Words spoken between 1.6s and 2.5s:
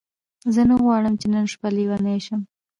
لیونۍ شې.